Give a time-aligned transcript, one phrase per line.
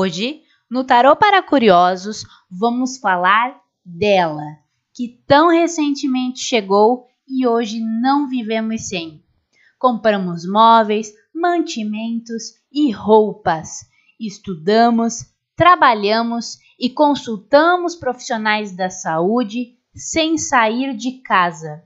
[0.00, 4.44] Hoje, no Tarô para Curiosos, vamos falar dela,
[4.94, 9.20] que tão recentemente chegou e hoje não vivemos sem.
[9.76, 13.88] Compramos móveis, mantimentos e roupas.
[14.20, 15.26] Estudamos,
[15.56, 21.82] trabalhamos e consultamos profissionais da saúde sem sair de casa.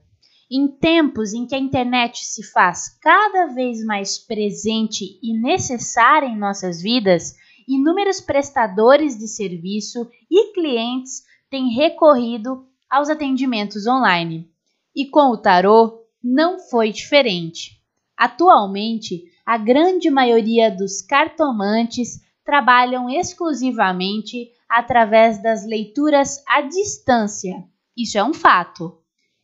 [0.51, 6.37] Em tempos em que a internet se faz cada vez mais presente e necessária em
[6.37, 14.51] nossas vidas, inúmeros prestadores de serviço e clientes têm recorrido aos atendimentos online.
[14.95, 17.81] E com o tarô não foi diferente.
[18.17, 27.65] Atualmente, a grande maioria dos cartomantes trabalham exclusivamente através das leituras à distância.
[27.97, 28.99] Isso é um fato.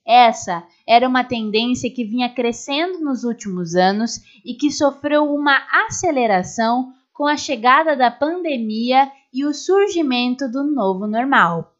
[0.06, 6.94] Essa era uma tendência que vinha crescendo nos últimos anos e que sofreu uma aceleração
[7.18, 11.74] com a chegada da pandemia e o surgimento do novo normal.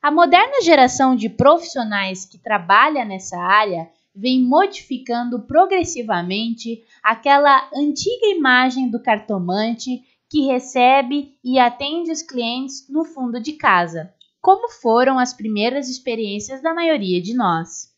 [0.00, 8.88] A moderna geração de profissionais que trabalha nessa área vem modificando progressivamente aquela antiga imagem
[8.88, 15.34] do cartomante que recebe e atende os clientes no fundo de casa, como foram as
[15.34, 17.92] primeiras experiências da maioria de nós.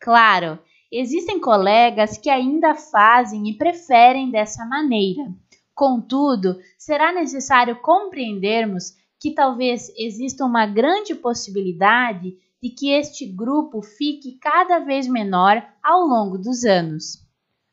[0.00, 0.58] Claro,
[0.90, 5.30] existem colegas que ainda fazem e preferem dessa maneira.
[5.74, 14.38] Contudo, será necessário compreendermos que talvez exista uma grande possibilidade de que este grupo fique
[14.38, 17.24] cada vez menor ao longo dos anos.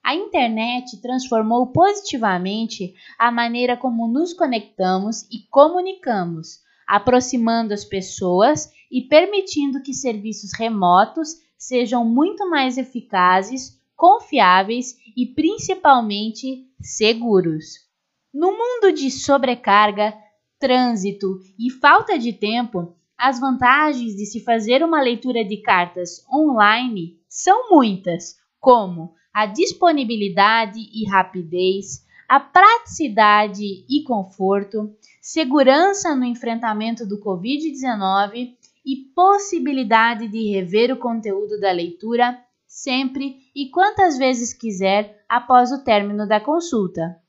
[0.03, 9.01] A internet transformou positivamente a maneira como nos conectamos e comunicamos, aproximando as pessoas e
[9.01, 17.90] permitindo que serviços remotos sejam muito mais eficazes, confiáveis e principalmente seguros.
[18.33, 20.13] No mundo de sobrecarga,
[20.57, 27.19] trânsito e falta de tempo, as vantagens de se fazer uma leitura de cartas online
[27.27, 37.19] são muitas, como a disponibilidade e rapidez, a praticidade e conforto, segurança no enfrentamento do
[37.19, 38.55] Covid-19
[38.85, 45.83] e possibilidade de rever o conteúdo da leitura sempre e quantas vezes quiser após o
[45.83, 47.19] término da consulta.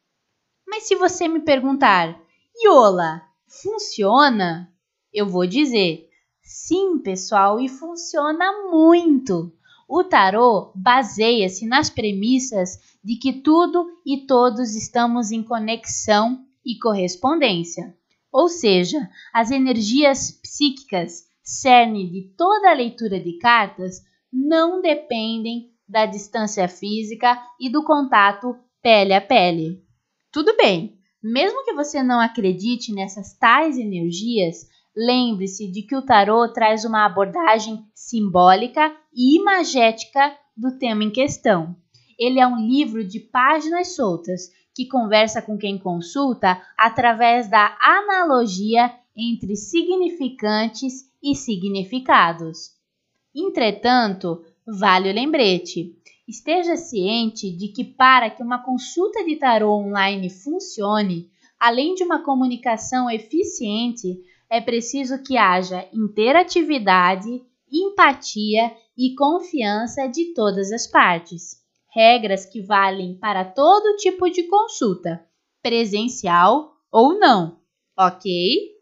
[0.75, 2.19] Mas se você me perguntar,
[2.65, 4.73] Yola, funciona?
[5.13, 6.09] Eu vou dizer,
[6.43, 9.53] sim, pessoal, e funciona muito.
[9.87, 17.95] O tarô baseia-se nas premissas de que tudo e todos estamos em conexão e correspondência.
[18.33, 24.03] Ou seja, as energias psíquicas, cerne de toda a leitura de cartas,
[24.33, 29.92] não dependem da distância física e do contato pele a pele.
[30.33, 34.67] Tudo bem, mesmo que você não acredite nessas tais energias,
[34.97, 41.77] lembre-se de que o tarô traz uma abordagem simbólica e imagética do tema em questão.
[42.19, 48.91] Ele é um livro de páginas soltas que conversa com quem consulta através da analogia
[49.15, 52.71] entre significantes e significados.
[53.35, 55.95] Entretanto, vale o lembrete:
[56.27, 62.23] esteja ciente de que para que uma consulta de tarô online funcione, além de uma
[62.23, 64.19] comunicação eficiente,
[64.51, 71.63] é preciso que haja interatividade, empatia e confiança de todas as partes
[71.95, 75.25] regras que valem para todo tipo de consulta,
[75.63, 77.59] presencial ou não,
[77.97, 78.73] ok?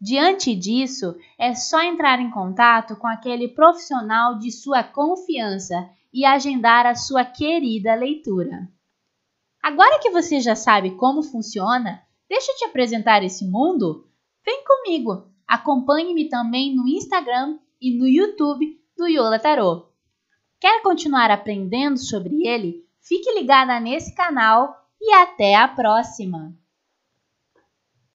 [0.00, 6.86] Diante disso, é só entrar em contato com aquele profissional de sua confiança e agendar
[6.86, 8.68] a sua querida leitura.
[9.62, 14.08] Agora que você já sabe como funciona, deixa eu te apresentar esse mundo?
[14.44, 15.28] Vem comigo!
[15.46, 19.86] Acompanhe-me também no Instagram e no YouTube do Yola Tarot.
[20.60, 22.84] Quer continuar aprendendo sobre ele?
[23.00, 26.59] Fique ligada nesse canal e até a próxima!